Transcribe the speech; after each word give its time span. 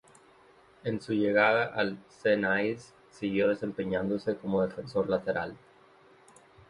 En 0.83 0.99
su 0.99 1.13
llegada 1.13 1.63
al 1.75 1.99
"xeneize" 2.09 2.91
siguió 3.11 3.49
desempeñándose 3.49 4.35
como 4.35 4.65
defensor 4.65 5.07
lateral. 5.07 5.55